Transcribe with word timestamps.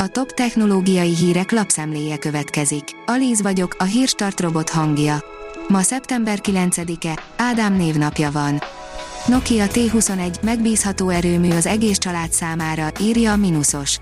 A 0.00 0.08
top 0.08 0.32
technológiai 0.32 1.14
hírek 1.14 1.52
lapszemléje 1.52 2.18
következik. 2.18 2.84
Alíz 3.06 3.42
vagyok, 3.42 3.76
a 3.78 3.84
hírstart 3.84 4.40
robot 4.40 4.70
hangja. 4.70 5.24
Ma 5.68 5.82
szeptember 5.82 6.38
9-e, 6.42 7.22
Ádám 7.36 7.76
névnapja 7.76 8.30
van. 8.30 8.62
Nokia 9.26 9.66
T21 9.66 10.40
megbízható 10.42 11.08
erőmű 11.08 11.50
az 11.50 11.66
egész 11.66 11.98
család 11.98 12.32
számára, 12.32 12.90
írja 13.00 13.32
a 13.32 13.36
Minusos. 13.36 13.98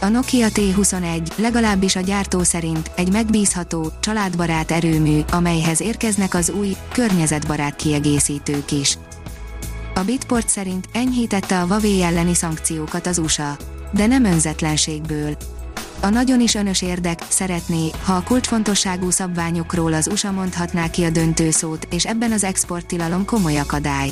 A 0.00 0.08
Nokia 0.08 0.48
T21 0.54 1.36
legalábbis 1.36 1.96
a 1.96 2.00
gyártó 2.00 2.42
szerint 2.42 2.90
egy 2.96 3.12
megbízható, 3.12 3.92
családbarát 4.00 4.70
erőmű, 4.70 5.20
amelyhez 5.32 5.80
érkeznek 5.80 6.34
az 6.34 6.50
új, 6.50 6.76
környezetbarát 6.92 7.76
kiegészítők 7.76 8.70
is. 8.72 8.98
A 9.94 10.00
Bitport 10.00 10.48
szerint 10.48 10.88
enyhítette 10.92 11.60
a 11.60 11.66
Huawei 11.66 12.02
elleni 12.02 12.34
szankciókat 12.34 13.06
az 13.06 13.18
USA 13.18 13.56
de 13.94 14.06
nem 14.06 14.24
önzetlenségből. 14.24 15.36
A 16.00 16.08
nagyon 16.08 16.40
is 16.40 16.54
önös 16.54 16.82
érdek 16.82 17.22
szeretné, 17.28 17.90
ha 18.04 18.12
a 18.12 18.22
kulcsfontosságú 18.22 19.10
szabványokról 19.10 19.92
az 19.92 20.08
USA 20.08 20.30
mondhatná 20.30 20.90
ki 20.90 21.04
a 21.04 21.10
döntőszót, 21.10 21.86
és 21.90 22.06
ebben 22.06 22.32
az 22.32 22.44
exporttilalom 22.44 23.24
komoly 23.24 23.58
akadály. 23.58 24.10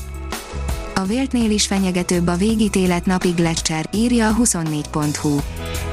A 0.94 1.02
véltnél 1.02 1.50
is 1.50 1.66
fenyegetőbb 1.66 2.26
a 2.26 2.36
végítélet 2.36 3.06
napig 3.06 3.34
Gletscher, 3.34 3.88
írja 3.92 4.28
a 4.28 4.36
24.hu. 4.42 5.38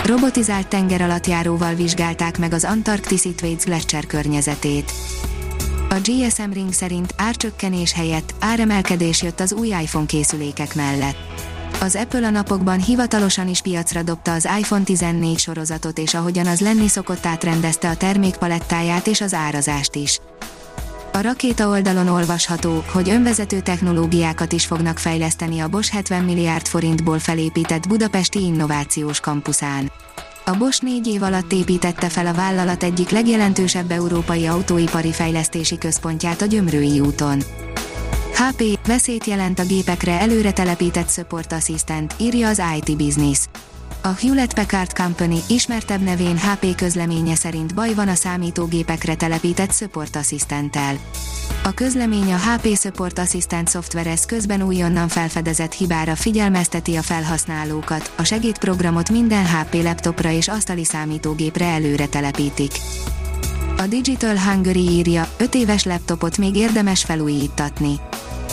Robotizált 0.05 0.67
tengeralattjáróval 0.67 1.73
vizsgálták 1.73 2.37
meg 2.37 2.53
az 2.53 2.63
Antarktiszi 2.63 3.33
Thwaites 3.33 3.63
Gletscher 3.63 4.05
környezetét. 4.05 4.91
A 5.89 5.95
GSM 6.03 6.51
Ring 6.51 6.73
szerint 6.73 7.13
árcsökkenés 7.17 7.93
helyett 7.93 8.33
áremelkedés 8.39 9.21
jött 9.21 9.39
az 9.39 9.53
új 9.53 9.67
iPhone 9.67 10.05
készülékek 10.05 10.75
mellett 10.75 11.48
az 11.81 11.95
Apple 11.95 12.27
a 12.27 12.29
napokban 12.29 12.79
hivatalosan 12.79 13.47
is 13.47 13.61
piacra 13.61 14.03
dobta 14.03 14.33
az 14.33 14.49
iPhone 14.59 14.83
14 14.83 15.39
sorozatot 15.39 15.97
és 15.97 16.13
ahogyan 16.13 16.47
az 16.47 16.59
lenni 16.59 16.87
szokott 16.87 17.25
átrendezte 17.25 17.89
a 17.89 17.95
termékpalettáját 17.95 19.07
és 19.07 19.21
az 19.21 19.33
árazást 19.33 19.95
is. 19.95 20.19
A 21.13 21.21
rakéta 21.21 21.67
oldalon 21.67 22.07
olvasható, 22.07 22.83
hogy 22.91 23.09
önvezető 23.09 23.59
technológiákat 23.59 24.51
is 24.51 24.65
fognak 24.65 24.97
fejleszteni 24.97 25.59
a 25.59 25.67
Bosch 25.67 25.93
70 25.93 26.23
milliárd 26.23 26.67
forintból 26.67 27.19
felépített 27.19 27.87
budapesti 27.87 28.43
innovációs 28.43 29.19
kampuszán. 29.19 29.91
A 30.45 30.55
Bosch 30.57 30.83
négy 30.83 31.07
év 31.07 31.23
alatt 31.23 31.51
építette 31.51 32.09
fel 32.09 32.25
a 32.25 32.33
vállalat 32.33 32.83
egyik 32.83 33.09
legjelentősebb 33.09 33.91
európai 33.91 34.45
autóipari 34.45 35.11
fejlesztési 35.11 35.77
központját 35.77 36.41
a 36.41 36.45
Gyömrői 36.45 36.99
úton. 36.99 37.43
HP, 38.39 38.87
veszélyt 38.87 39.25
jelent 39.25 39.59
a 39.59 39.63
gépekre 39.63 40.19
előre 40.19 40.51
telepített 40.51 41.09
support 41.09 41.53
assistant, 41.53 42.13
írja 42.17 42.47
az 42.47 42.61
IT 42.77 42.97
Business. 42.97 43.39
A 44.01 44.07
Hewlett 44.07 44.53
Packard 44.53 44.93
Company 44.93 45.39
ismertebb 45.47 46.01
nevén 46.01 46.37
HP 46.37 46.75
közleménye 46.75 47.35
szerint 47.35 47.73
baj 47.73 47.93
van 47.93 48.07
a 48.07 48.15
számítógépekre 48.15 49.15
telepített 49.15 49.73
support 49.73 50.15
assistanttel. 50.15 50.97
A 51.63 51.73
közlemény 51.73 52.33
a 52.33 52.37
HP 52.37 52.77
Support 52.77 53.19
Assistant 53.19 53.67
szoftverez 53.67 54.25
közben 54.25 54.61
újonnan 54.61 55.07
felfedezett 55.07 55.73
hibára 55.73 56.15
figyelmezteti 56.15 56.95
a 56.95 57.01
felhasználókat, 57.01 58.11
a 58.15 58.23
segédprogramot 58.23 59.09
minden 59.09 59.45
HP 59.45 59.73
laptopra 59.83 60.31
és 60.31 60.47
asztali 60.47 60.83
számítógépre 60.83 61.65
előre 61.65 62.05
telepítik. 62.05 62.71
A 63.77 63.87
Digital 63.87 64.37
Hungary 64.37 64.89
írja, 64.89 65.27
5 65.37 65.55
éves 65.55 65.83
laptopot 65.83 66.37
még 66.37 66.55
érdemes 66.55 67.03
felújítatni 67.03 67.99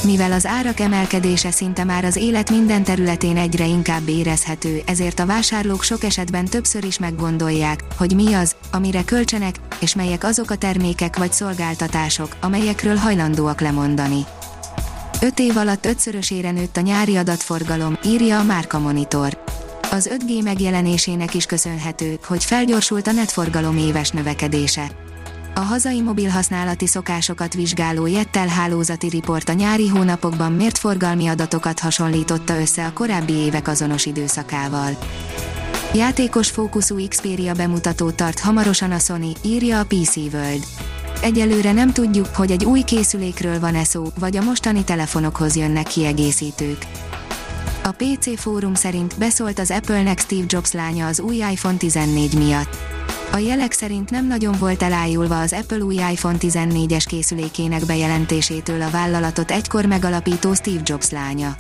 mivel 0.05 0.33
az 0.33 0.47
árak 0.47 0.81
emelkedése 0.81 1.51
szinte 1.51 1.85
már 1.85 2.05
az 2.05 2.17
élet 2.17 2.51
minden 2.51 2.85
területén 2.85 3.37
egyre 3.37 3.67
inkább 3.67 4.09
érezhető, 4.09 4.83
ezért 4.87 5.19
a 5.19 5.27
vásárlók 5.27 5.83
sok 5.83 6.05
esetben 6.05 6.45
többször 6.45 6.85
is 6.85 6.99
meggondolják, 6.99 7.85
hogy 7.97 8.15
mi 8.15 8.35
az, 8.35 8.57
amire 8.73 9.05
költsenek, 9.05 9.57
és 9.81 9.95
melyek 9.95 10.25
azok 10.25 10.51
a 10.51 10.57
termékek 10.57 11.17
vagy 11.17 11.33
szolgáltatások, 11.33 12.37
amelyekről 12.41 12.97
hajlandóak 12.97 13.61
lemondani. 13.61 14.25
5 15.21 15.39
év 15.39 15.57
alatt 15.57 15.87
ötszörösére 15.87 16.51
nőtt 16.51 16.77
a 16.77 16.81
nyári 16.81 17.17
adatforgalom, 17.17 17.99
írja 18.05 18.39
a 18.39 18.45
Márka 18.45 18.79
Monitor. 18.79 19.45
Az 19.91 20.11
5G 20.19 20.43
megjelenésének 20.43 21.35
is 21.35 21.47
köszönhető, 21.47 22.19
hogy 22.25 22.45
felgyorsult 22.45 23.07
a 23.07 23.13
netforgalom 23.13 23.77
éves 23.77 24.11
növekedése. 24.11 25.06
A 25.59 25.61
hazai 25.61 26.01
mobil 26.01 26.29
használati 26.29 26.87
szokásokat 26.87 27.55
vizsgáló 27.55 28.07
Jettel 28.07 28.47
hálózati 28.47 29.09
riport 29.09 29.49
a 29.49 29.53
nyári 29.53 29.89
hónapokban 29.89 30.53
mért 30.53 30.79
forgalmi 30.79 31.27
adatokat 31.27 31.79
hasonlította 31.79 32.61
össze 32.61 32.87
a 32.87 32.93
korábbi 32.93 33.33
évek 33.33 33.69
azonos 33.69 34.07
időszakával. 34.07 34.99
Játékos 35.95 36.51
fókuszú 36.51 37.09
Xperia 37.09 37.55
bemutató 37.55 38.11
tart 38.11 38.39
hamarosan 38.39 38.91
a 38.91 38.99
Sony, 38.99 39.33
írja 39.43 39.81
a 39.81 39.85
PC 39.85 40.17
World. 40.17 40.65
Egyelőre 41.23 41.73
nem 41.73 41.93
tudjuk, 41.93 42.27
hogy 42.27 42.51
egy 42.51 42.65
új 42.65 42.83
készülékről 42.83 43.61
van-e 43.61 43.85
szó, 43.85 44.05
vagy 44.19 44.37
a 44.37 44.43
mostani 44.43 44.85
telefonokhoz 44.85 45.57
jönnek 45.57 45.87
kiegészítők. 45.87 46.87
A 47.83 47.91
PC 47.91 48.41
fórum 48.41 48.75
szerint 48.75 49.19
beszólt 49.19 49.59
az 49.59 49.71
Apple-nek 49.71 50.19
Steve 50.19 50.45
Jobs 50.47 50.73
lánya 50.73 51.07
az 51.07 51.21
új 51.21 51.37
iPhone 51.37 51.77
14 51.77 52.35
miatt. 52.35 52.96
A 53.33 53.39
jelek 53.39 53.73
szerint 53.73 54.11
nem 54.11 54.27
nagyon 54.27 54.55
volt 54.59 54.83
elájulva 54.83 55.41
az 55.41 55.53
Apple 55.53 55.79
új 55.79 55.95
iPhone 55.95 56.37
14-es 56.41 57.05
készülékének 57.09 57.85
bejelentésétől 57.87 58.83
a 58.83 58.91
vállalatot 58.91 59.51
egykor 59.51 59.87
megalapító 59.87 60.55
Steve 60.55 60.81
Jobs 60.85 61.11
lánya. 61.11 61.57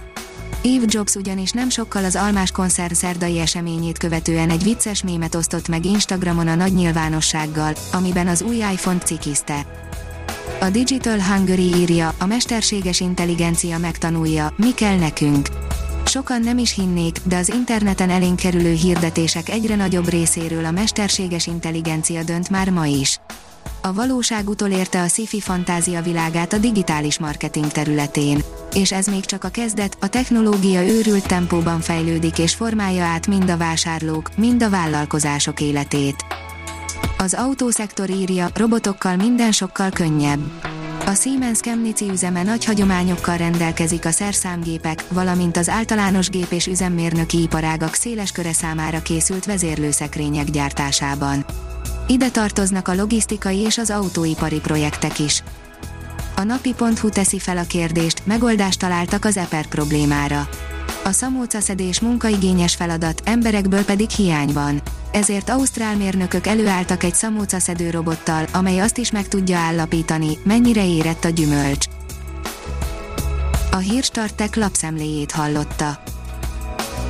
Steve 0.59 0.84
Jobs 0.88 1.15
ugyanis 1.15 1.50
nem 1.50 1.69
sokkal 1.69 2.05
az 2.05 2.16
Almás 2.16 2.50
koncert 2.50 2.94
szerdai 2.94 3.38
eseményét 3.38 3.99
követően 3.99 4.50
egy 4.50 4.62
vicces 4.62 5.03
mémet 5.03 5.34
osztott 5.34 5.69
meg 5.69 5.84
Instagramon 5.84 6.49
a 6.49 6.55
nagy 6.55 6.72
nyilvánossággal, 6.72 7.72
amiben 7.93 8.28
az 8.28 8.43
új 8.43 8.56
iPhone 8.56 8.99
cikizte. 8.99 9.66
A 10.60 10.71
Digital 10.71 11.22
Hungary 11.22 11.75
írja, 11.75 12.15
a 12.19 12.26
mesterséges 12.26 13.00
intelligencia 13.00 13.78
megtanulja, 13.78 14.53
mi 14.56 14.75
kell 14.75 14.97
nekünk. 14.97 15.49
Sokan 16.06 16.41
nem 16.41 16.59
is 16.59 16.75
hinnék, 16.75 17.17
de 17.25 17.37
az 17.37 17.49
interneten 17.49 18.11
elénk 18.11 18.37
kerülő 18.37 18.72
hirdetések 18.72 19.49
egyre 19.49 19.75
nagyobb 19.75 20.09
részéről 20.09 20.65
a 20.65 20.71
mesterséges 20.71 21.47
intelligencia 21.47 22.22
dönt 22.22 22.50
már 22.50 22.71
ma 22.71 22.87
is. 22.87 23.19
A 23.83 23.93
valóság 23.93 24.49
utolérte 24.49 25.03
a 25.03 25.09
sci-fi 25.09 25.41
fantázia 25.41 26.03
világát 26.03 26.53
a 26.53 26.59
digitális 26.59 27.19
marketing 27.19 27.67
területén. 27.67 28.43
És 28.75 28.93
ez 28.93 29.06
még 29.06 29.25
csak 29.25 29.44
a 29.44 29.49
kezdet, 29.49 29.97
a 30.00 30.09
technológia 30.09 30.87
őrült 30.87 31.27
tempóban 31.27 31.81
fejlődik 31.81 32.38
és 32.38 32.55
formálja 32.55 33.05
át 33.05 33.27
mind 33.27 33.50
a 33.50 33.56
vásárlók, 33.56 34.37
mind 34.37 34.62
a 34.62 34.71
vállalkozások 34.71 35.61
életét. 35.61 36.25
Az 37.19 37.34
autószektor 37.34 38.11
írja, 38.11 38.49
robotokkal 38.55 39.17
minden 39.17 39.53
sokkal 39.53 39.91
könnyebb 39.91 40.41
a 41.06 41.15
Siemens 41.15 41.61
Chemnitz 41.61 42.00
üzeme 42.00 42.43
nagy 42.43 42.65
hagyományokkal 42.65 43.37
rendelkezik 43.37 44.05
a 44.05 44.11
szerszámgépek, 44.11 45.05
valamint 45.09 45.56
az 45.56 45.69
általános 45.69 46.28
gép 46.28 46.50
és 46.50 46.67
üzemmérnöki 46.67 47.43
iparágak 47.43 47.94
széles 47.94 48.33
köre 48.33 48.53
számára 48.53 49.03
készült 49.03 49.44
vezérlőszekrények 49.44 50.50
gyártásában. 50.50 51.44
Ide 52.06 52.31
tartoznak 52.31 52.89
a 52.89 52.94
logisztikai 52.94 53.59
és 53.59 53.78
az 53.78 53.91
autóipari 53.91 54.61
projektek 54.61 55.19
is. 55.19 55.43
A 56.37 56.43
napi.hu 56.43 57.09
teszi 57.09 57.38
fel 57.38 57.56
a 57.59 57.65
kérdést, 57.67 58.27
megoldást 58.27 58.78
találtak 58.78 59.25
az 59.25 59.37
EPER 59.37 59.67
problémára. 59.67 60.49
A 61.06 61.12
szamócaszedés 61.12 62.00
munkaigényes 62.00 62.75
feladat, 62.75 63.22
emberekből 63.25 63.84
pedig 63.84 64.11
hiány 64.11 64.53
van 64.53 64.83
ezért 65.17 65.49
ausztrál 65.49 65.97
mérnökök 65.97 66.47
előálltak 66.47 67.03
egy 67.03 67.15
szamócaszedő 67.15 67.91
robottal, 67.91 68.44
amely 68.53 68.78
azt 68.78 68.99
is 68.99 69.11
meg 69.11 69.28
tudja 69.28 69.59
állapítani, 69.59 70.39
mennyire 70.44 70.87
érett 70.87 71.25
a 71.25 71.28
gyümölcs. 71.28 71.87
A 73.71 73.77
Hírstartek 73.77 74.56
lapszemléjét 74.56 75.33
hallotta. 75.33 76.03